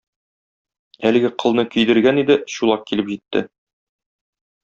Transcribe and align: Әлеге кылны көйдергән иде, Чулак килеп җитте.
Әлеге 1.09 1.29
кылны 1.43 1.65
көйдергән 1.75 2.21
иде, 2.23 2.39
Чулак 2.55 2.87
килеп 2.93 3.13
җитте. 3.13 3.43